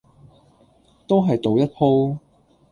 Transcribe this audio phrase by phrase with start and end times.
[1.05, 2.17] 都係賭一鋪